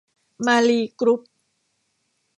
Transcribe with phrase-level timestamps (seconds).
[0.45, 1.21] มาลีกรุ๊ป